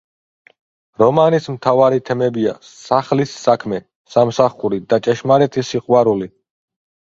რომანის 1.03 1.45
მთავარი 1.55 1.99
თემებია: 2.07 2.55
„სახლის 2.71 3.35
საქმე, 3.43 3.81
სამსახური 4.17 4.83
და 4.91 5.03
ჭეშმარიტი 5.11 5.69
სიყვარული“. 5.73 6.35